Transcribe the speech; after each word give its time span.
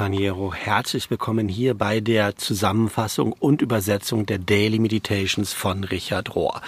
Companiero. 0.00 0.54
Herzlich 0.54 1.10
willkommen 1.10 1.46
hier 1.46 1.74
bei 1.74 2.00
der 2.00 2.34
Zusammenfassung 2.34 3.34
und 3.38 3.60
Übersetzung 3.60 4.24
der 4.24 4.38
Daily 4.38 4.78
Meditations 4.78 5.52
von 5.52 5.84
Richard 5.84 6.34
Rohr. 6.34 6.62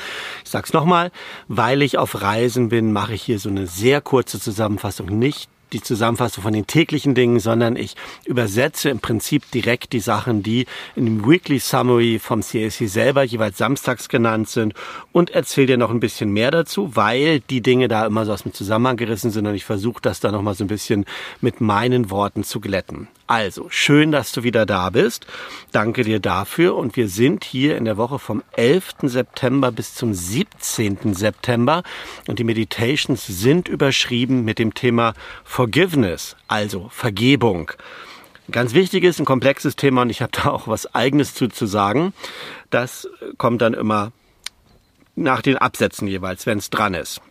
Ich 0.45 0.51
sag's 0.51 0.75
nochmal, 0.75 1.11
weil 1.49 1.81
ich 1.81 1.97
auf 1.97 2.21
Reisen 2.21 2.69
bin, 2.69 2.93
mache 2.93 3.15
ich 3.15 3.23
hier 3.23 3.39
so 3.39 3.49
eine 3.49 3.67
sehr 3.67 4.03
kurze 4.03 4.39
Zusammenfassung, 4.39 5.19
nicht 5.19 5.49
die 5.73 5.81
Zusammenfassung 5.81 6.43
von 6.43 6.53
den 6.53 6.67
täglichen 6.67 7.15
Dingen, 7.15 7.41
sondern 7.41 7.77
ich 7.77 7.95
übersetze 8.25 8.91
im 8.91 9.01
Prinzip 9.01 9.51
direkt 9.51 9.93
die 9.93 10.01
Sachen, 10.01 10.43
die 10.43 10.67
in 10.97 11.07
dem 11.07 11.27
Weekly 11.27 11.59
Summary 11.59 12.19
vom 12.19 12.43
CSC 12.43 12.87
selber 12.87 13.23
jeweils 13.23 13.59
samstags 13.59 14.09
genannt 14.09 14.49
sind 14.49 14.75
und 15.13 15.31
erzähle 15.31 15.69
dir 15.69 15.77
noch 15.79 15.91
ein 15.91 16.01
bisschen 16.01 16.31
mehr 16.33 16.51
dazu, 16.51 16.95
weil 16.95 17.41
die 17.41 17.63
Dinge 17.63 17.89
da 17.89 18.07
immer 18.07 18.27
so 18.27 18.33
aus 18.33 18.43
dem 18.43 18.53
Zusammenhang 18.53 18.97
gerissen 18.97 19.31
sind 19.31 19.47
und 19.47 19.55
ich 19.55 19.65
versuche 19.65 20.03
das 20.03 20.21
da 20.21 20.31
noch 20.31 20.43
mal 20.43 20.55
so 20.55 20.65
ein 20.65 20.69
bisschen 20.69 21.05
mit 21.41 21.61
meinen 21.61 22.11
Worten 22.11 22.45
zu 22.45 22.61
glätten. 22.61 23.09
Also, 23.33 23.69
schön, 23.71 24.13
dass 24.13 24.33
du 24.33 24.43
wieder 24.43 24.67
da 24.67 24.91
bist. 24.91 25.27
Danke 25.71 26.05
dir 26.05 26.21
dafür. 26.21 26.77
Und 26.77 26.97
wir 26.97 27.09
sind 27.09 27.45
hier 27.45 27.79
in 27.79 27.87
der 27.87 27.97
Woche 27.97 28.19
vom 28.19 28.43
11. 28.53 28.97
September 29.05 29.73
bis 29.73 29.95
zum 29.95 30.13
17. 30.13 31.15
September. 31.15 31.83
Und 32.29 32.41
die 32.41 32.45
Meditations 32.45 33.27
sind 33.27 33.69
überschrieben 33.69 34.45
mit 34.45 34.59
dem 34.59 34.75
Thema 34.75 35.15
Forgiveness, 35.45 36.37
also 36.47 36.91
Vergebung. 36.91 37.73
Ganz 38.51 38.75
wichtiges, 38.75 39.19
ein 39.19 39.25
komplexes 39.25 39.77
Thema 39.77 40.03
und 40.03 40.11
ich 40.11 40.21
habe 40.21 40.33
da 40.33 40.51
auch 40.51 40.69
was 40.69 40.95
eigenes 40.95 41.33
zu, 41.33 41.49
zu 41.49 41.65
sagen. 41.65 42.13
Das 42.69 43.09
kommt 43.39 43.63
dann 43.63 43.73
immer 43.73 44.13
nach 45.17 45.41
den 45.41 45.57
Absätzen 45.57 46.07
jeweils, 46.07 46.45
wenn 46.45 46.59
es 46.59 46.69
dran 46.69 46.93
ist. 46.93 47.23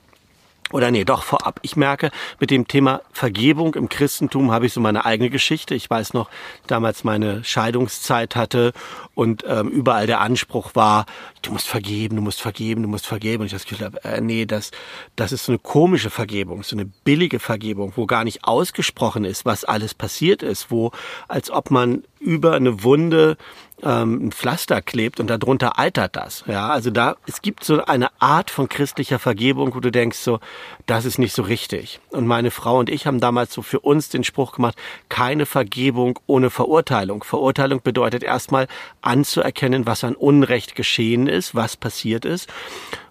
Oder 0.71 0.91
nee, 0.91 1.03
doch 1.03 1.23
vorab. 1.23 1.59
Ich 1.63 1.75
merke, 1.75 2.11
mit 2.39 2.51
dem 2.51 2.67
Thema 2.67 3.01
Vergebung 3.11 3.75
im 3.75 3.89
Christentum 3.89 4.51
habe 4.51 4.65
ich 4.65 4.73
so 4.73 4.79
meine 4.79 5.05
eigene 5.05 5.29
Geschichte. 5.29 5.75
Ich 5.75 5.89
weiß 5.89 6.13
noch, 6.13 6.29
damals 6.67 7.03
meine 7.03 7.43
Scheidungszeit 7.43 8.35
hatte 8.35 8.73
und 9.13 9.43
ähm, 9.47 9.67
überall 9.69 10.07
der 10.07 10.21
Anspruch 10.21 10.75
war, 10.75 11.05
du 11.41 11.51
musst 11.51 11.67
vergeben, 11.67 12.15
du 12.15 12.21
musst 12.21 12.41
vergeben, 12.41 12.83
du 12.83 12.89
musst 12.89 13.07
vergeben. 13.07 13.41
Und 13.41 13.47
ich 13.47 13.53
das 13.53 13.65
Gefühl 13.65 13.91
äh, 14.03 14.21
nee, 14.21 14.45
das, 14.45 14.71
das 15.15 15.31
ist 15.31 15.45
so 15.45 15.51
eine 15.51 15.59
komische 15.59 16.09
Vergebung, 16.09 16.63
so 16.63 16.75
eine 16.75 16.85
billige 16.85 17.39
Vergebung, 17.39 17.93
wo 17.95 18.05
gar 18.05 18.23
nicht 18.23 18.43
ausgesprochen 18.43 19.25
ist, 19.25 19.45
was 19.45 19.63
alles 19.63 19.93
passiert 19.93 20.43
ist, 20.43 20.71
wo 20.71 20.91
als 21.27 21.51
ob 21.51 21.71
man 21.71 22.03
über 22.19 22.53
eine 22.53 22.83
Wunde 22.83 23.37
ähm, 23.83 24.27
ein 24.27 24.31
Pflaster 24.31 24.81
klebt 24.81 25.19
und 25.19 25.27
darunter 25.27 25.79
eitert 25.79 26.15
das. 26.15 26.43
Ja, 26.47 26.69
also 26.69 26.89
da, 26.89 27.15
es 27.27 27.41
gibt 27.41 27.63
so 27.63 27.83
eine 27.83 28.09
Art 28.19 28.51
von 28.51 28.69
christlicher 28.69 29.19
Vergebung, 29.19 29.75
wo 29.75 29.79
du 29.79 29.91
denkst 29.91 30.17
so, 30.17 30.39
das 30.85 31.05
ist 31.05 31.17
nicht 31.17 31.33
so 31.33 31.43
richtig. 31.43 31.99
Und 32.09 32.27
meine 32.27 32.51
Frau 32.51 32.79
und 32.79 32.89
ich 32.89 33.05
haben 33.05 33.19
damals 33.19 33.53
so 33.53 33.61
für 33.61 33.79
uns 33.79 34.09
den 34.09 34.23
Spruch 34.23 34.53
gemacht, 34.53 34.77
keine 35.09 35.45
Vergebung 35.45 36.19
ohne 36.27 36.49
Verurteilung. 36.49 37.23
Verurteilung 37.23 37.81
bedeutet 37.81 38.23
erstmal 38.23 38.67
anzuerkennen, 39.01 39.85
was 39.85 40.03
an 40.03 40.15
Unrecht 40.15 40.75
geschehen 40.75 41.27
ist, 41.27 41.55
was 41.55 41.77
passiert 41.77 42.25
ist, 42.25 42.49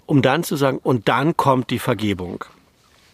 um 0.06 0.22
dann 0.22 0.44
zu 0.44 0.56
sagen, 0.56 0.78
und 0.82 1.08
dann 1.08 1.36
kommt 1.36 1.70
die 1.70 1.78
Vergebung. 1.78 2.44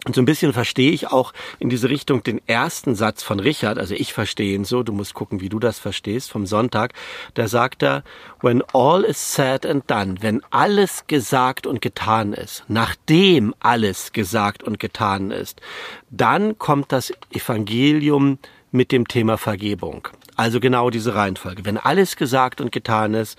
Und 0.06 0.14
so 0.14 0.22
ein 0.22 0.24
bisschen 0.24 0.52
verstehe 0.52 0.92
ich 0.92 1.08
auch 1.08 1.32
in 1.58 1.68
diese 1.68 1.90
Richtung 1.90 2.22
den 2.22 2.40
ersten 2.46 2.94
Satz 2.94 3.24
von 3.24 3.40
Richard, 3.40 3.76
also 3.76 3.92
ich 3.92 4.12
verstehe 4.12 4.54
ihn 4.54 4.64
so, 4.64 4.84
du 4.84 4.92
musst 4.92 5.14
gucken, 5.14 5.40
wie 5.40 5.48
du 5.48 5.58
das 5.58 5.80
verstehst, 5.80 6.30
vom 6.30 6.46
Sonntag. 6.46 6.92
Da 7.34 7.48
sagt 7.48 7.82
er, 7.82 8.04
when 8.40 8.62
all 8.72 9.02
is 9.02 9.34
said 9.34 9.66
and 9.66 9.90
done, 9.90 10.14
wenn 10.20 10.42
alles 10.50 11.08
gesagt 11.08 11.66
und 11.66 11.82
getan 11.82 12.34
ist, 12.34 12.62
nachdem 12.68 13.52
alles 13.58 14.12
gesagt 14.12 14.62
und 14.62 14.78
getan 14.78 15.32
ist, 15.32 15.60
dann 16.08 16.56
kommt 16.56 16.92
das 16.92 17.12
Evangelium 17.32 18.38
mit 18.70 18.92
dem 18.92 19.08
Thema 19.08 19.38
Vergebung. 19.38 20.06
Also 20.36 20.60
genau 20.60 20.90
diese 20.90 21.16
Reihenfolge. 21.16 21.64
Wenn 21.64 21.78
alles 21.78 22.14
gesagt 22.14 22.60
und 22.60 22.70
getan 22.70 23.14
ist, 23.14 23.36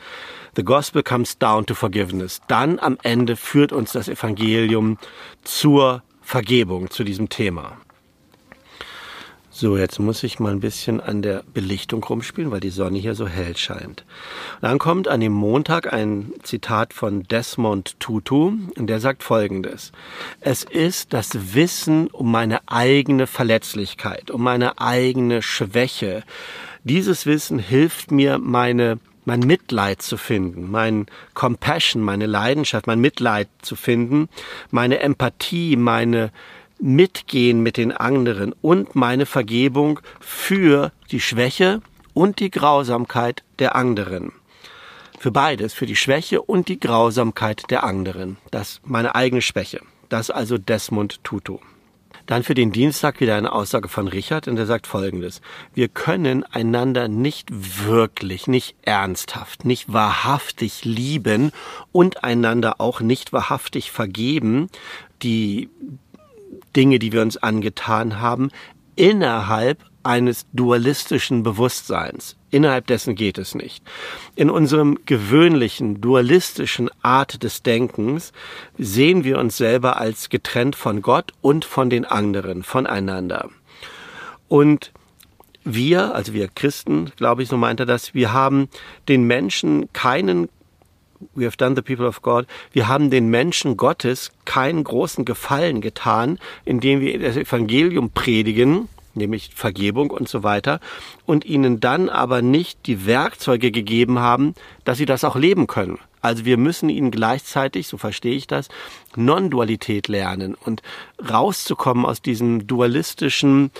the 0.58 0.64
gospel 0.64 1.02
comes 1.02 1.38
down 1.38 1.66
to 1.66 1.76
forgiveness. 1.76 2.42
Dann 2.50 2.78
am 2.80 2.98
Ende 3.04 3.38
führt 3.38 3.72
uns 3.72 3.94
das 3.94 4.10
Evangelium 4.10 4.98
zur 5.44 6.02
Vergebung 6.28 6.90
zu 6.90 7.06
diesem 7.06 7.30
Thema. 7.30 7.78
So, 9.50 9.78
jetzt 9.78 9.98
muss 9.98 10.24
ich 10.24 10.40
mal 10.40 10.52
ein 10.52 10.60
bisschen 10.60 11.00
an 11.00 11.22
der 11.22 11.42
Belichtung 11.54 12.04
rumspielen, 12.04 12.52
weil 12.52 12.60
die 12.60 12.70
Sonne 12.70 13.00
hier 13.00 13.16
so 13.16 13.30
hell 13.30 13.56
scheint. 13.56 14.04
Dann 14.60 14.78
kommt 14.78 15.08
an 15.08 15.22
dem 15.22 15.32
Montag 15.32 15.94
ein 15.94 16.34
Zitat 16.44 16.94
von 16.94 17.24
Desmond 17.24 17.98
Tutu 18.02 18.52
und 18.78 18.88
der 18.88 19.00
sagt 19.00 19.24
folgendes. 19.24 19.94
Es 20.42 20.66
ist 20.66 21.14
das 21.14 21.56
Wissen 21.56 22.08
um 22.08 22.30
meine 22.30 22.60
eigene 22.68 23.26
Verletzlichkeit, 23.26 24.30
um 24.30 24.44
meine 24.44 24.82
eigene 24.82 25.42
Schwäche. 25.42 26.24
Dieses 26.84 27.26
Wissen 27.26 27.58
hilft 27.58 28.12
mir, 28.12 28.38
meine 28.38 29.00
mein 29.28 29.42
Mitleid 29.42 30.02
zu 30.02 30.16
finden, 30.16 30.72
mein 30.72 31.06
Compassion, 31.34 32.02
meine 32.02 32.28
Leidenschaft, 32.28 32.88
mein 32.88 33.02
Mitleid 33.02 33.50
zu 33.62 33.76
finden, 33.76 34.30
meine 34.72 35.00
Empathie, 35.00 35.76
meine 35.76 36.32
Mitgehen 36.80 37.62
mit 37.62 37.76
den 37.76 37.92
anderen 37.92 38.54
und 38.62 38.96
meine 38.96 39.26
Vergebung 39.26 40.00
für 40.22 40.94
die 41.12 41.20
Schwäche 41.20 41.82
und 42.14 42.40
die 42.40 42.50
Grausamkeit 42.50 43.44
der 43.60 43.76
anderen. 43.76 44.32
Für 45.20 45.32
beides, 45.32 45.74
für 45.74 45.88
die 45.88 45.98
Schwäche 45.98 46.42
und 46.42 46.70
die 46.70 46.80
Grausamkeit 46.80 47.70
der 47.70 47.84
anderen. 47.84 48.38
Das 48.50 48.80
meine 48.86 49.14
eigene 49.16 49.42
Schwäche. 49.42 49.82
Das 50.08 50.30
also 50.30 50.58
Desmond 50.58 51.22
Tutu. 51.26 51.60
Dann 52.28 52.44
für 52.44 52.54
den 52.54 52.72
Dienstag 52.74 53.22
wieder 53.22 53.36
eine 53.36 53.54
Aussage 53.54 53.88
von 53.88 54.08
Richard 54.08 54.48
und 54.48 54.58
er 54.58 54.66
sagt 54.66 54.86
folgendes. 54.86 55.42
Wir 55.74 55.88
können 55.88 56.44
einander 56.44 57.08
nicht 57.08 57.48
wirklich, 57.52 58.48
nicht 58.48 58.76
ernsthaft, 58.84 59.64
nicht 59.66 59.92
wahrhaftig 59.92 60.84
lieben 60.84 61.52
und 61.94 62.24
einander 62.26 62.80
auch 62.80 63.00
nicht 63.00 63.32
wahrhaftig 63.32 63.92
vergeben, 63.92 64.68
die 65.24 65.70
Dinge, 66.76 67.00
die 67.00 67.14
wir 67.14 67.22
uns 67.22 67.38
angetan 67.38 68.20
haben, 68.20 68.52
innerhalb 68.98 69.80
eines 70.08 70.48
dualistischen 70.54 71.44
Bewusstseins. 71.44 72.38
Innerhalb 72.50 72.88
dessen 72.88 73.16
geht 73.16 73.38
es 73.38 73.54
nicht. 73.54 73.84
In 74.36 74.50
unserem 74.50 75.00
gewöhnlichen, 75.06 76.00
dualistischen 76.00 76.90
Art 77.02 77.44
des 77.44 77.62
Denkens 77.62 78.32
sehen 78.78 79.26
wir 79.26 79.38
uns 79.38 79.58
selber 79.58 80.00
als 80.00 80.30
getrennt 80.30 80.76
von 80.76 81.02
Gott 81.02 81.34
und 81.42 81.66
von 81.66 81.90
den 81.90 82.06
anderen, 82.06 82.64
voneinander. 82.64 83.50
Und 84.48 84.94
wir, 85.66 86.16
also 86.16 86.34
wir 86.34 86.48
Christen, 86.48 87.12
glaube 87.18 87.44
ich, 87.44 87.50
so 87.50 87.58
meint 87.58 87.82
er 87.82 87.86
das, 87.86 88.14
wir 88.14 88.32
haben 88.32 88.70
den 89.10 89.26
Menschen 89.28 89.92
keinen 89.92 90.48
We 91.34 91.46
have 91.46 91.58
done 91.58 91.76
the 91.76 91.82
people 91.82 92.06
of 92.06 92.22
God. 92.22 92.46
Wir 92.72 92.88
haben 92.88 93.10
den 93.10 93.30
Menschen 93.30 93.76
Gottes 93.76 94.32
keinen 94.46 94.84
großen 94.84 95.26
Gefallen 95.26 95.82
getan, 95.82 96.38
indem 96.64 97.02
wir 97.02 97.20
das 97.20 97.38
Evangelium 97.38 98.12
predigen, 98.12 98.88
nämlich 99.18 99.52
Vergebung 99.54 100.12
und 100.12 100.30
so 100.30 100.44
weiter, 100.44 100.80
und 101.26 101.46
ihnen 101.46 101.80
dann 101.80 102.10
aber 102.10 102.42
nicht 102.42 102.86
die 102.86 103.06
Werkzeuge 103.06 103.72
gegeben 103.72 104.20
haben, 104.20 104.54
dass 104.86 104.98
sie 104.98 105.06
das 105.06 105.24
auch 105.24 105.36
leben 105.36 105.68
können. 105.68 106.00
Also 106.22 106.46
wir 106.46 106.58
müssen 106.58 106.90
ihnen 106.90 107.12
gleichzeitig, 107.12 107.88
so 107.88 107.98
verstehe 107.98 108.36
ich 108.36 108.48
das, 108.48 108.70
Non-Dualität 109.16 110.08
lernen 110.08 110.56
und 110.56 110.82
rauszukommen 111.30 112.06
aus 112.06 112.22
diesem 112.22 112.68
dualistischen, 112.68 113.72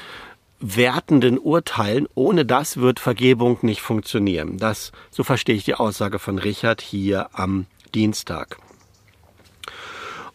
wertenden 0.60 1.38
Urteilen. 1.38 2.08
Ohne 2.16 2.46
das 2.46 2.78
wird 2.78 3.00
Vergebung 3.00 3.60
nicht 3.62 3.82
funktionieren. 3.82 4.58
Das, 4.58 4.92
so 5.12 5.24
verstehe 5.24 5.56
ich 5.56 5.66
die 5.66 5.76
Aussage 5.76 6.20
von 6.20 6.40
Richard 6.40 6.82
hier 6.82 7.30
am 7.34 7.66
Dienstag. 7.94 8.58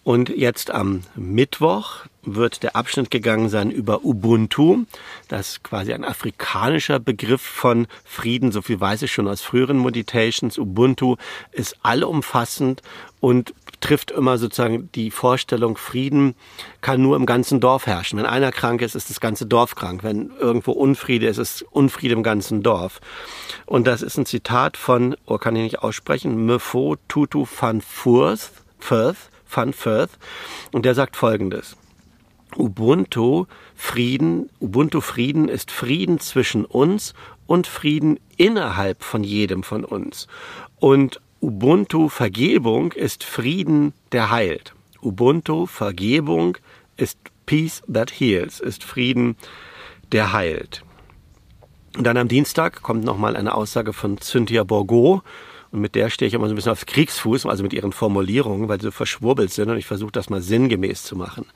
Und 0.04 0.30
jetzt 0.30 0.70
am 0.72 1.02
Mittwoch 1.14 2.06
wird 2.24 2.62
der 2.62 2.76
Abschnitt 2.76 3.10
gegangen 3.10 3.48
sein 3.48 3.70
über 3.70 4.04
Ubuntu. 4.04 4.84
Das 5.28 5.50
ist 5.50 5.64
quasi 5.64 5.93
ein 5.93 6.04
afrikanischer 6.04 6.99
Begriff 6.99 7.43
von 7.43 7.87
Frieden. 8.04 8.52
So 8.52 8.62
viel 8.62 8.81
weiß 8.81 9.02
ich 9.02 9.12
schon 9.12 9.28
aus 9.28 9.43
früheren 9.43 9.82
Meditations. 9.82 10.58
Ubuntu 10.58 11.16
ist 11.52 11.76
allumfassend 11.82 12.82
und 13.20 13.54
trifft 13.81 14.12
immer 14.12 14.38
sozusagen 14.38 14.90
die 14.94 15.10
Vorstellung, 15.10 15.76
Frieden 15.76 16.34
kann 16.81 17.02
nur 17.02 17.16
im 17.16 17.26
ganzen 17.26 17.60
Dorf 17.60 17.87
herrschen. 17.87 18.19
Wenn 18.19 18.26
einer 18.26 18.52
krank 18.52 18.82
ist, 18.82 18.94
ist 18.94 19.10
das 19.10 19.20
ganze 19.20 19.46
Dorf 19.46 19.75
krank. 19.75 20.04
Wenn 20.04 20.31
irgendwo 20.38 20.72
Unfriede 20.72 21.26
ist, 21.26 21.38
ist 21.38 21.62
Unfriede 21.70 22.14
im 22.14 22.22
ganzen 22.22 22.62
Dorf. 22.62 23.00
Und 23.66 23.87
das 23.87 24.02
ist 24.02 24.16
ein 24.16 24.26
Zitat 24.26 24.76
von, 24.76 25.16
oh, 25.26 25.38
kann 25.38 25.56
ich 25.56 25.62
nicht 25.62 25.78
aussprechen, 25.81 26.46
Mefo 26.46 26.96
Tutu 27.08 27.46
van 27.60 27.81
Furth, 27.81 28.52
Firth, 28.78 29.31
van 29.54 29.72
Firth, 29.72 30.19
und 30.72 30.84
der 30.84 30.94
sagt 30.94 31.16
folgendes. 31.16 31.76
Ubuntu 32.56 33.46
Frieden, 33.75 34.50
Ubuntu 34.60 35.00
Frieden 35.00 35.49
ist 35.49 35.70
Frieden 35.70 36.20
zwischen 36.20 36.64
uns 36.64 37.14
und 37.46 37.66
Frieden 37.66 38.20
innerhalb 38.37 39.02
von 39.02 39.25
jedem 39.25 39.62
von 39.62 39.84
uns. 39.84 40.26
Und 40.78 41.20
Ubuntu 41.40 42.08
Vergebung 42.08 42.93
ist 42.93 43.25
Frieden, 43.25 43.94
der 44.12 44.31
heilt. 44.31 44.75
Ubuntu 45.00 45.66
Vergebung 45.66 46.58
ist 46.96 47.19
Peace 47.46 47.82
that 47.93 48.12
heals, 48.20 48.60
ist 48.60 48.84
Frieden, 48.84 49.37
der 50.12 50.32
heilt. 50.32 50.84
Und 51.96 52.04
dann 52.04 52.16
am 52.16 52.28
Dienstag 52.28 52.82
kommt 52.82 53.04
nochmal 53.04 53.37
eine 53.37 53.54
Aussage 53.54 53.93
von 53.93 54.19
Cynthia 54.19 54.64
Borgo, 54.64 55.22
und 55.72 55.80
mit 55.80 55.94
der 55.94 56.10
stehe 56.10 56.28
ich 56.28 56.34
immer 56.34 56.46
so 56.46 56.52
ein 56.52 56.56
bisschen 56.56 56.72
auf 56.72 56.84
Kriegsfuß, 56.84 57.46
also 57.46 57.62
mit 57.62 57.72
ihren 57.72 57.92
Formulierungen, 57.92 58.69
weil 58.69 58.78
sie 58.78 58.86
so 58.86 58.90
verschwurbelt 58.90 59.50
sind 59.50 59.70
und 59.70 59.78
ich 59.78 59.86
versuche 59.86 60.12
das 60.12 60.28
mal 60.28 60.42
sinngemäß 60.42 61.02
zu 61.02 61.16
machen. 61.16 61.46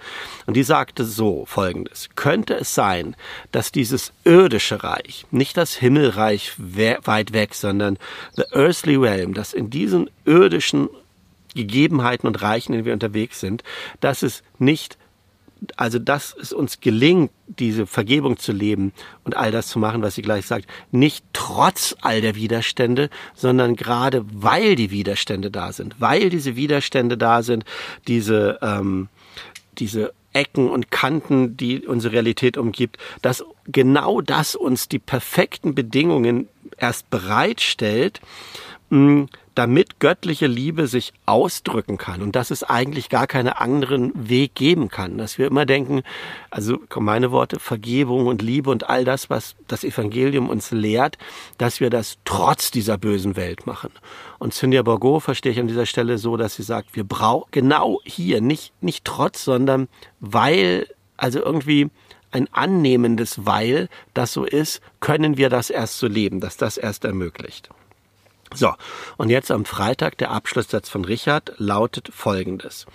Und 0.46 0.56
die 0.56 0.62
sagte 0.62 1.04
so 1.04 1.44
folgendes. 1.44 2.08
Könnte 2.16 2.54
es 2.54 2.74
sein, 2.74 3.14
dass 3.52 3.72
dieses 3.72 4.12
irdische 4.24 4.82
Reich, 4.82 5.26
nicht 5.30 5.58
das 5.58 5.74
Himmelreich 5.74 6.54
weit 6.56 7.34
weg, 7.34 7.54
sondern 7.54 7.98
the 8.36 8.44
earthly 8.52 8.96
realm, 8.96 9.34
dass 9.34 9.52
in 9.52 9.68
diesen 9.68 10.08
irdischen 10.24 10.88
Gegebenheiten 11.54 12.26
und 12.26 12.40
Reichen, 12.40 12.72
in 12.72 12.78
denen 12.78 12.86
wir 12.86 12.92
unterwegs 12.94 13.40
sind, 13.40 13.64
dass 14.00 14.22
es 14.22 14.42
nicht 14.58 14.96
also 15.76 15.98
dass 15.98 16.36
es 16.40 16.52
uns 16.52 16.80
gelingt, 16.80 17.30
diese 17.46 17.86
Vergebung 17.86 18.38
zu 18.38 18.52
leben 18.52 18.92
und 19.24 19.36
all 19.36 19.50
das 19.50 19.68
zu 19.68 19.78
machen, 19.78 20.02
was 20.02 20.14
sie 20.14 20.22
gleich 20.22 20.46
sagt, 20.46 20.66
nicht 20.90 21.24
trotz 21.32 21.96
all 22.00 22.20
der 22.20 22.34
Widerstände, 22.34 23.08
sondern 23.34 23.76
gerade 23.76 24.24
weil 24.32 24.76
die 24.76 24.90
Widerstände 24.90 25.50
da 25.50 25.72
sind, 25.72 25.96
weil 25.98 26.30
diese 26.30 26.56
Widerstände 26.56 27.16
da 27.16 27.42
sind, 27.42 27.64
diese, 28.06 28.58
ähm, 28.62 29.08
diese 29.78 30.12
Ecken 30.32 30.68
und 30.68 30.90
Kanten, 30.90 31.56
die 31.56 31.86
unsere 31.86 32.14
Realität 32.14 32.58
umgibt, 32.58 32.98
dass 33.22 33.44
genau 33.66 34.20
das 34.20 34.54
uns 34.54 34.88
die 34.88 34.98
perfekten 34.98 35.74
Bedingungen 35.74 36.48
erst 36.76 37.08
bereitstellt, 37.08 38.20
mh, 38.90 39.26
damit 39.56 40.00
göttliche 40.00 40.46
Liebe 40.46 40.86
sich 40.86 41.14
ausdrücken 41.24 41.96
kann 41.96 42.20
und 42.20 42.36
dass 42.36 42.50
es 42.50 42.62
eigentlich 42.62 43.08
gar 43.08 43.26
keinen 43.26 43.48
anderen 43.48 44.12
Weg 44.28 44.54
geben 44.54 44.88
kann. 44.88 45.16
Dass 45.16 45.38
wir 45.38 45.46
immer 45.46 45.64
denken, 45.64 46.02
also 46.50 46.78
meine 46.94 47.30
Worte, 47.32 47.58
Vergebung 47.58 48.26
und 48.26 48.42
Liebe 48.42 48.70
und 48.70 48.88
all 48.88 49.04
das, 49.04 49.30
was 49.30 49.56
das 49.66 49.82
Evangelium 49.82 50.50
uns 50.50 50.72
lehrt, 50.72 51.16
dass 51.56 51.80
wir 51.80 51.88
das 51.88 52.18
trotz 52.26 52.70
dieser 52.70 52.98
bösen 52.98 53.34
Welt 53.34 53.66
machen. 53.66 53.90
Und 54.38 54.52
Cynthia 54.52 54.82
Borgo 54.82 55.20
verstehe 55.20 55.52
ich 55.52 55.58
an 55.58 55.68
dieser 55.68 55.86
Stelle 55.86 56.18
so, 56.18 56.36
dass 56.36 56.56
sie 56.56 56.62
sagt, 56.62 56.94
wir 56.94 57.04
brauchen 57.04 57.48
genau 57.50 58.00
hier, 58.04 58.42
nicht, 58.42 58.74
nicht 58.82 59.06
trotz, 59.06 59.42
sondern 59.42 59.88
weil, 60.20 60.86
also 61.16 61.42
irgendwie, 61.42 61.88
ein 62.30 62.48
annehmendes 62.52 63.46
Weil 63.46 63.88
das 64.12 64.34
so 64.34 64.44
ist, 64.44 64.82
können 65.00 65.38
wir 65.38 65.48
das 65.48 65.70
erst 65.70 65.98
so 65.98 66.06
leben, 66.06 66.40
dass 66.40 66.58
das 66.58 66.76
erst 66.76 67.06
ermöglicht. 67.06 67.70
So, 68.54 68.72
und 69.16 69.30
jetzt 69.30 69.50
am 69.50 69.64
Freitag 69.64 70.18
der 70.18 70.30
Abschlusssatz 70.30 70.88
von 70.88 71.04
Richard 71.04 71.52
lautet 71.58 72.10
folgendes. 72.12 72.86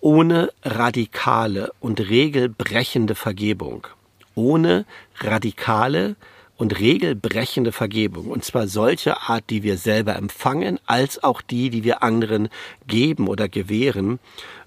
Ohne 0.00 0.52
radikale 0.64 1.72
und 1.80 2.00
regelbrechende 2.00 3.14
Vergebung, 3.14 3.86
ohne 4.34 4.84
radikale 5.20 6.16
und 6.56 6.78
regelbrechende 6.78 7.72
Vergebung, 7.72 8.26
und 8.26 8.44
zwar 8.44 8.68
solche 8.68 9.22
Art, 9.22 9.44
die 9.50 9.62
wir 9.62 9.76
selber 9.76 10.16
empfangen, 10.16 10.78
als 10.86 11.22
auch 11.24 11.42
die, 11.42 11.70
die 11.70 11.82
wir 11.82 12.02
anderen 12.02 12.48
geben 12.86 13.26
oder 13.26 13.48
gewähren, 13.48 14.20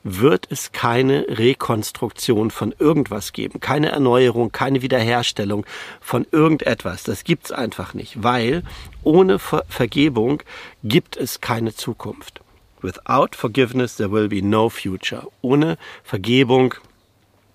wird 0.04 0.48
es 0.52 0.72
keine 0.72 1.26
Rekonstruktion 1.28 2.52
von 2.52 2.76
irgendwas 2.78 3.34
geben, 3.34 3.60
keine 3.60 3.90
Erneuerung, 3.90 4.52
keine 4.52 4.82
Wiederherstellung 4.82 5.66
von 6.00 6.28
irgendetwas. 6.32 7.04
Das 7.04 7.24
gibt's 7.24 7.52
einfach 7.52 7.94
nicht, 7.94 8.22
weil 8.24 8.64
ohne 9.04 9.40
Ver 9.40 9.66
Vergebung 9.68 10.44
gibt 10.84 11.18
es 11.18 11.42
keine 11.42 11.74
Zukunft. 11.74 12.42
Without 12.82 13.30
forgiveness 13.36 13.96
there 13.96 14.12
will 14.12 14.28
be 14.28 14.44
no 14.44 14.70
future. 14.70 15.28
Ohne 15.42 15.78
Vergebung 16.04 16.76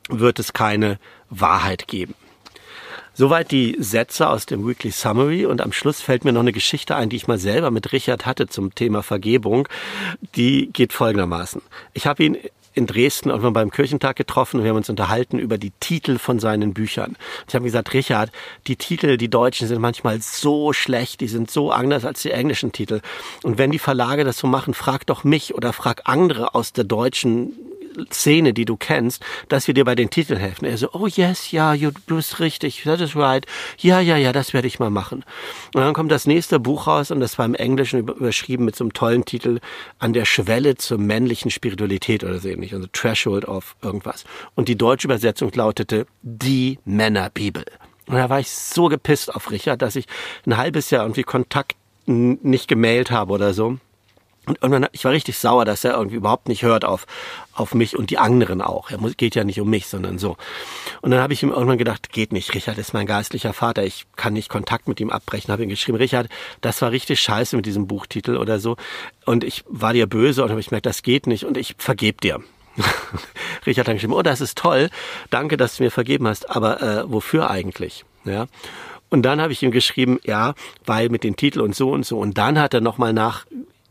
wird 0.09 0.41
es 0.41 0.53
keine 0.53 0.99
Wahrheit 1.29 1.87
geben. 1.87 2.15
Soweit 3.14 3.50
die 3.50 3.76
Sätze 3.78 4.28
aus 4.28 4.46
dem 4.46 4.66
Weekly 4.66 4.90
Summary 4.90 5.44
und 5.44 5.60
am 5.60 5.72
Schluss 5.72 6.00
fällt 6.00 6.24
mir 6.24 6.32
noch 6.32 6.40
eine 6.40 6.52
Geschichte 6.52 6.96
ein, 6.96 7.08
die 7.08 7.16
ich 7.16 7.28
mal 7.28 7.38
selber 7.38 7.70
mit 7.70 7.92
Richard 7.92 8.26
hatte 8.26 8.46
zum 8.46 8.74
Thema 8.74 9.02
Vergebung. 9.02 9.68
Die 10.36 10.70
geht 10.72 10.92
folgendermaßen. 10.92 11.60
Ich 11.92 12.06
habe 12.06 12.22
ihn 12.22 12.38
in 12.72 12.86
Dresden 12.86 13.30
irgendwann 13.30 13.52
beim 13.52 13.70
Kirchentag 13.70 14.16
getroffen 14.16 14.58
und 14.58 14.62
wir 14.62 14.70
haben 14.70 14.76
uns 14.76 14.88
unterhalten 14.88 15.38
über 15.38 15.58
die 15.58 15.72
Titel 15.80 16.18
von 16.18 16.38
seinen 16.38 16.72
Büchern. 16.72 17.16
Ich 17.48 17.54
habe 17.54 17.64
gesagt, 17.64 17.92
Richard, 17.92 18.30
die 18.68 18.76
Titel, 18.76 19.16
die 19.16 19.28
deutschen 19.28 19.66
sind 19.66 19.80
manchmal 19.80 20.20
so 20.20 20.72
schlecht, 20.72 21.20
die 21.20 21.26
sind 21.26 21.50
so 21.50 21.72
anders 21.72 22.04
als 22.04 22.22
die 22.22 22.30
englischen 22.30 22.70
Titel. 22.72 23.00
Und 23.42 23.58
wenn 23.58 23.72
die 23.72 23.78
Verlage 23.78 24.24
das 24.24 24.38
so 24.38 24.46
machen, 24.46 24.74
frag 24.74 25.04
doch 25.06 25.24
mich 25.24 25.54
oder 25.54 25.72
frag 25.72 26.02
andere 26.04 26.54
aus 26.54 26.72
der 26.72 26.84
deutschen 26.84 27.52
Szene, 28.12 28.52
die 28.52 28.64
du 28.64 28.76
kennst, 28.76 29.22
dass 29.48 29.66
wir 29.66 29.75
dir 29.75 29.84
bei 29.84 29.94
den 29.94 30.10
Titeln 30.10 30.38
helfen. 30.38 30.64
Er 30.64 30.78
so, 30.78 30.90
oh 30.92 31.06
yes, 31.06 31.50
ja, 31.50 31.75
du 31.76 31.90
bist 32.06 32.40
richtig, 32.40 32.82
that 32.84 33.00
is 33.00 33.16
right. 33.16 33.46
Ja, 33.78 34.00
ja, 34.00 34.16
ja, 34.16 34.32
das 34.32 34.52
werde 34.52 34.69
ich 34.69 34.78
mal 34.78 34.90
machen. 34.90 35.25
Und 35.75 35.81
dann 35.81 35.94
kommt 35.94 36.12
das 36.12 36.26
nächste 36.26 36.60
Buch 36.60 36.87
raus 36.87 37.10
und 37.10 37.20
das 37.20 37.38
war 37.38 37.46
im 37.46 37.54
Englischen 37.54 38.00
überschrieben 38.00 38.64
mit 38.64 38.76
so 38.76 38.84
einem 38.84 38.92
tollen 38.92 39.25
Titel 39.25 39.60
An 39.98 40.12
der 40.12 40.25
Schwelle 40.25 40.76
zur 40.76 40.98
männlichen 40.98 41.50
Spiritualität 41.50 42.25
oder 42.25 42.38
so 42.38 42.48
ähnlich, 42.48 42.75
also 42.75 42.87
Threshold 42.92 43.46
of 43.46 43.76
irgendwas. 43.82 44.25
Und 44.54 44.69
die 44.69 44.76
deutsche 44.76 45.06
Übersetzung 45.06 45.50
lautete 45.54 46.06
Die 46.22 46.78
Männerbibel. 46.84 47.64
Und 48.06 48.16
da 48.16 48.28
war 48.28 48.40
ich 48.40 48.50
so 48.50 48.88
gepisst 48.88 49.34
auf 49.34 49.50
Richard, 49.50 49.82
dass 49.82 49.96
ich 49.96 50.06
ein 50.46 50.56
halbes 50.56 50.90
Jahr 50.90 51.04
irgendwie 51.04 51.22
Kontakt 51.22 51.76
nicht 52.06 52.66
gemailt 52.66 53.10
habe 53.10 53.32
oder 53.32 53.54
so. 53.54 53.78
Und 54.46 54.58
irgendwann, 54.62 54.88
ich 54.92 55.04
war 55.04 55.12
richtig 55.12 55.38
sauer, 55.38 55.64
dass 55.64 55.84
er 55.84 55.92
irgendwie 55.92 56.16
überhaupt 56.16 56.48
nicht 56.48 56.62
hört 56.62 56.84
auf, 56.84 57.06
auf 57.52 57.75
mich 57.75 57.96
und 57.96 58.10
die 58.10 58.19
anderen 58.19 58.62
auch. 58.62 58.90
Er 58.90 58.98
muss, 58.98 59.16
geht 59.16 59.34
ja 59.34 59.44
nicht 59.44 59.60
um 59.60 59.69
mich, 59.69 59.87
sondern 59.87 60.19
so. 60.19 60.37
Und 61.02 61.10
dann 61.10 61.20
habe 61.20 61.34
ich 61.34 61.42
ihm 61.42 61.50
irgendwann 61.50 61.78
gedacht, 61.78 62.10
geht 62.10 62.32
nicht, 62.32 62.54
Richard 62.54 62.78
ist 62.78 62.94
mein 62.94 63.06
geistlicher 63.06 63.52
Vater, 63.52 63.84
ich 63.84 64.06
kann 64.16 64.32
nicht 64.32 64.48
Kontakt 64.48 64.88
mit 64.88 64.98
ihm 64.98 65.10
abbrechen. 65.10 65.52
Habe 65.52 65.62
ihm 65.62 65.69
geschrieben, 65.69 65.98
Richard, 65.98 66.28
das 66.62 66.81
war 66.81 66.90
richtig 66.90 67.20
scheiße 67.20 67.54
mit 67.54 67.66
diesem 67.66 67.87
Buchtitel 67.87 68.37
oder 68.37 68.58
so. 68.58 68.76
Und 69.26 69.44
ich 69.44 69.62
war 69.69 69.92
dir 69.92 70.06
böse 70.06 70.43
und 70.43 70.50
habe 70.50 70.60
ich 70.60 70.69
gemerkt, 70.69 70.86
das 70.86 71.02
geht 71.02 71.26
nicht 71.26 71.44
und 71.44 71.58
ich 71.58 71.75
vergeb 71.78 72.22
dir. 72.22 72.40
Richard 73.66 73.88
hat 73.88 73.94
geschrieben, 73.94 74.14
oh, 74.14 74.22
das 74.22 74.40
ist 74.40 74.56
toll, 74.56 74.88
danke, 75.28 75.58
dass 75.58 75.76
du 75.76 75.82
mir 75.82 75.90
vergeben 75.90 76.26
hast, 76.26 76.48
aber 76.50 76.81
äh, 76.81 77.04
wofür 77.06 77.50
eigentlich? 77.50 78.04
Ja. 78.25 78.46
Und 79.10 79.22
dann 79.22 79.40
habe 79.40 79.52
ich 79.52 79.62
ihm 79.62 79.72
geschrieben, 79.72 80.19
ja, 80.25 80.54
weil 80.86 81.08
mit 81.08 81.25
den 81.25 81.36
Titel 81.36 81.60
und 81.60 81.75
so 81.75 81.90
und 81.90 82.06
so. 82.06 82.19
Und 82.19 82.38
dann 82.38 82.58
hat 82.58 82.75
er 82.75 82.81
nochmal 82.81 83.12
nach 83.12 83.44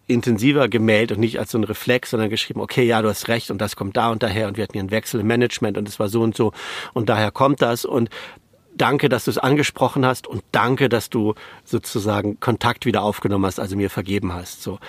intensiver 0.10 0.68
gemeldet 0.68 1.18
und 1.18 1.22
nicht 1.22 1.40
als 1.40 1.52
so 1.52 1.58
ein 1.58 1.64
Reflex, 1.64 2.10
sondern 2.10 2.30
geschrieben, 2.30 2.60
okay, 2.62 2.84
ja, 2.84 3.02
du 3.02 3.10
hast 3.10 3.28
recht 3.28 3.52
und 3.52 3.60
das 3.60 3.76
kommt 3.76 3.96
da 3.96 4.10
und 4.10 4.24
daher 4.24 4.48
und 4.48 4.58
wir 4.58 4.64
hatten 4.64 4.74
hier 4.74 4.82
einen 4.82 4.92
Wechsel 4.92 5.22
im 5.22 5.28
Management 5.28 5.78
und 5.78 5.88
es 5.88 6.00
war 6.00 6.10
so 6.10 6.22
und 6.22 6.36
so 6.36 6.52
und 6.94 7.10
daher 7.10 7.32
kommt 7.32 7.62
das 7.62 7.86
und 7.86 8.10
danke, 8.76 9.10
dass 9.10 9.26
du 9.26 9.32
es 9.32 9.38
angesprochen 9.38 10.06
hast 10.06 10.26
und 10.26 10.44
danke, 10.52 10.90
dass 10.90 11.10
du 11.10 11.36
sozusagen 11.64 12.40
Kontakt 12.40 12.86
wieder 12.86 13.04
aufgenommen 13.04 13.46
hast, 13.46 13.60
also 13.60 13.76
mir 13.76 13.90
vergeben 13.90 14.34
hast. 14.34 14.64
So, 14.64 14.80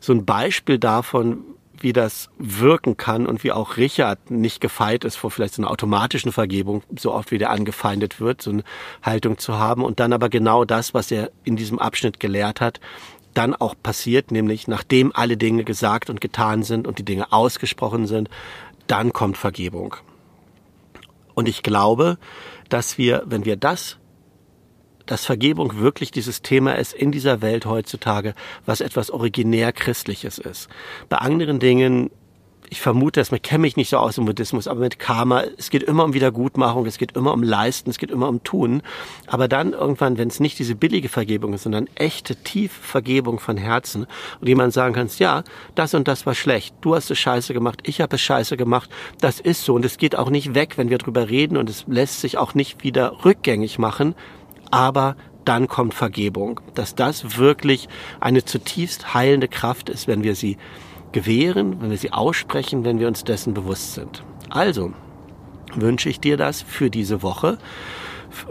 so 0.00 0.12
ein 0.12 0.24
Beispiel 0.24 0.78
davon, 0.78 1.44
wie 1.78 1.92
das 1.92 2.28
wirken 2.38 2.96
kann 2.96 3.26
und 3.26 3.42
wie 3.42 3.52
auch 3.52 3.76
Richard 3.76 4.30
nicht 4.30 4.60
gefeit 4.60 5.04
ist 5.04 5.16
vor 5.16 5.30
vielleicht 5.30 5.54
so 5.54 5.62
einer 5.62 5.70
automatischen 5.70 6.32
Vergebung, 6.32 6.82
so 6.96 7.12
oft 7.12 7.30
wie 7.30 7.38
der 7.38 7.50
angefeindet 7.50 8.20
wird, 8.20 8.42
so 8.42 8.50
eine 8.50 8.64
Haltung 9.02 9.38
zu 9.38 9.58
haben 9.58 9.82
und 9.82 9.98
dann 9.98 10.12
aber 10.12 10.28
genau 10.28 10.64
das, 10.64 10.94
was 10.94 11.10
er 11.10 11.30
in 11.44 11.56
diesem 11.56 11.78
Abschnitt 11.78 12.20
gelehrt 12.20 12.60
hat, 12.60 12.80
dann 13.34 13.54
auch 13.54 13.74
passiert, 13.80 14.30
nämlich 14.30 14.68
nachdem 14.68 15.12
alle 15.14 15.36
Dinge 15.36 15.64
gesagt 15.64 16.10
und 16.10 16.20
getan 16.20 16.62
sind 16.62 16.86
und 16.86 16.98
die 16.98 17.04
Dinge 17.04 17.32
ausgesprochen 17.32 18.06
sind, 18.06 18.28
dann 18.86 19.12
kommt 19.12 19.36
Vergebung. 19.36 19.96
Und 21.34 21.48
ich 21.48 21.62
glaube, 21.62 22.18
dass 22.68 22.98
wir, 22.98 23.22
wenn 23.26 23.44
wir 23.44 23.56
das, 23.56 23.98
dass 25.06 25.24
Vergebung 25.24 25.78
wirklich 25.78 26.10
dieses 26.10 26.42
Thema 26.42 26.74
ist 26.74 26.92
in 26.92 27.10
dieser 27.10 27.40
Welt 27.40 27.66
heutzutage, 27.66 28.34
was 28.66 28.80
etwas 28.80 29.10
originär 29.10 29.72
Christliches 29.72 30.38
ist. 30.38 30.68
Bei 31.08 31.18
anderen 31.18 31.58
Dingen 31.58 32.10
ich 32.70 32.80
vermute, 32.80 33.20
dass 33.20 33.32
man 33.32 33.42
kenne 33.42 33.62
mich 33.62 33.76
nicht 33.76 33.90
so 33.90 33.98
aus 33.98 34.16
im 34.16 34.26
Buddhismus, 34.26 34.68
aber 34.68 34.80
mit 34.80 35.00
Karma, 35.00 35.42
es 35.58 35.70
geht 35.70 35.82
immer 35.82 36.04
um 36.04 36.14
Wiedergutmachung, 36.14 36.86
es 36.86 36.98
geht 36.98 37.16
immer 37.16 37.32
um 37.32 37.42
Leisten, 37.42 37.90
es 37.90 37.98
geht 37.98 38.12
immer 38.12 38.28
um 38.28 38.44
Tun. 38.44 38.82
Aber 39.26 39.48
dann 39.48 39.72
irgendwann, 39.72 40.18
wenn 40.18 40.28
es 40.28 40.38
nicht 40.38 40.56
diese 40.60 40.76
billige 40.76 41.08
Vergebung 41.08 41.52
ist, 41.52 41.64
sondern 41.64 41.88
echte, 41.96 42.36
tiefe 42.36 42.80
Vergebung 42.80 43.40
von 43.40 43.56
Herzen 43.56 44.06
und 44.40 44.46
jemand 44.46 44.72
sagen 44.72 44.94
kannst, 44.94 45.18
ja, 45.18 45.42
das 45.74 45.94
und 45.94 46.06
das 46.06 46.26
war 46.26 46.36
schlecht, 46.36 46.76
du 46.80 46.94
hast 46.94 47.10
es 47.10 47.18
scheiße 47.18 47.52
gemacht, 47.52 47.80
ich 47.82 48.00
habe 48.00 48.14
es 48.14 48.22
scheiße 48.22 48.56
gemacht, 48.56 48.88
das 49.20 49.40
ist 49.40 49.64
so 49.64 49.74
und 49.74 49.84
es 49.84 49.98
geht 49.98 50.14
auch 50.14 50.30
nicht 50.30 50.54
weg, 50.54 50.78
wenn 50.78 50.90
wir 50.90 50.98
drüber 50.98 51.28
reden 51.28 51.56
und 51.56 51.68
es 51.68 51.84
lässt 51.88 52.20
sich 52.20 52.38
auch 52.38 52.54
nicht 52.54 52.84
wieder 52.84 53.24
rückgängig 53.24 53.80
machen, 53.80 54.14
aber 54.70 55.16
dann 55.44 55.66
kommt 55.66 55.94
Vergebung, 55.94 56.60
dass 56.76 56.94
das 56.94 57.36
wirklich 57.36 57.88
eine 58.20 58.44
zutiefst 58.44 59.12
heilende 59.14 59.48
Kraft 59.48 59.88
ist, 59.88 60.06
wenn 60.06 60.22
wir 60.22 60.36
sie 60.36 60.56
gewähren, 61.12 61.80
wenn 61.80 61.90
wir 61.90 61.98
sie 61.98 62.12
aussprechen, 62.12 62.84
wenn 62.84 62.98
wir 62.98 63.08
uns 63.08 63.24
dessen 63.24 63.54
bewusst 63.54 63.94
sind. 63.94 64.22
Also 64.48 64.92
wünsche 65.74 66.08
ich 66.08 66.20
dir 66.20 66.36
das 66.36 66.62
für 66.62 66.90
diese 66.90 67.22
Woche. 67.22 67.58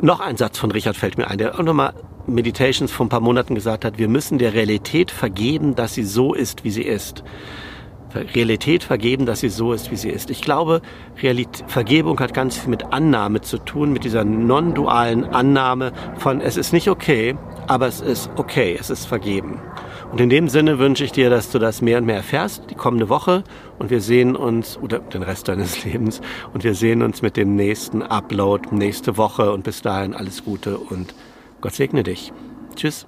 Noch 0.01 0.19
ein 0.19 0.37
Satz 0.37 0.57
von 0.57 0.71
Richard 0.71 0.97
fällt 0.97 1.17
mir 1.17 1.27
ein, 1.29 1.37
der 1.37 1.55
auch 1.55 1.63
nochmal 1.63 1.93
Meditations 2.27 2.91
vor 2.91 3.05
ein 3.05 3.09
paar 3.09 3.21
Monaten 3.21 3.55
gesagt 3.55 3.85
hat, 3.85 3.97
wir 3.97 4.07
müssen 4.07 4.37
der 4.37 4.53
Realität 4.53 5.11
vergeben, 5.11 5.75
dass 5.75 5.93
sie 5.93 6.03
so 6.03 6.33
ist, 6.33 6.63
wie 6.63 6.71
sie 6.71 6.83
ist. 6.83 7.23
Realität 8.13 8.83
vergeben, 8.83 9.25
dass 9.25 9.39
sie 9.39 9.49
so 9.49 9.71
ist, 9.73 9.91
wie 9.91 9.95
sie 9.95 10.09
ist. 10.09 10.29
Ich 10.29 10.41
glaube, 10.41 10.81
Realität, 11.21 11.63
Vergebung 11.67 12.19
hat 12.19 12.33
ganz 12.33 12.57
viel 12.57 12.69
mit 12.69 12.91
Annahme 12.91 13.41
zu 13.41 13.59
tun, 13.59 13.93
mit 13.93 14.03
dieser 14.03 14.23
non-dualen 14.23 15.25
Annahme 15.25 15.91
von 16.17 16.41
es 16.41 16.57
ist 16.57 16.73
nicht 16.73 16.89
okay, 16.89 17.35
aber 17.67 17.87
es 17.87 18.01
ist 18.01 18.31
okay, 18.35 18.75
es 18.79 18.89
ist 18.89 19.05
vergeben. 19.05 19.59
Und 20.11 20.19
in 20.19 20.29
dem 20.29 20.49
Sinne 20.49 20.79
wünsche 20.79 21.03
ich 21.03 21.11
dir, 21.11 21.29
dass 21.29 21.51
du 21.51 21.59
das 21.59 21.81
mehr 21.81 21.99
und 21.99 22.05
mehr 22.05 22.15
erfährst, 22.17 22.63
die 22.69 22.75
kommende 22.75 23.09
Woche. 23.09 23.43
Und 23.77 23.91
wir 23.91 24.01
sehen 24.01 24.35
uns, 24.35 24.77
oder 24.77 24.99
den 24.99 25.23
Rest 25.23 25.47
deines 25.47 25.83
Lebens, 25.85 26.21
und 26.53 26.63
wir 26.63 26.73
sehen 26.73 27.01
uns 27.03 27.21
mit 27.21 27.37
dem 27.37 27.55
nächsten 27.55 28.01
Upload 28.01 28.75
nächste 28.75 29.17
Woche. 29.17 29.51
Und 29.51 29.63
bis 29.63 29.81
dahin 29.81 30.13
alles 30.13 30.43
Gute 30.43 30.77
und 30.77 31.13
Gott 31.61 31.73
segne 31.73 32.03
dich. 32.03 32.33
Tschüss. 32.75 33.05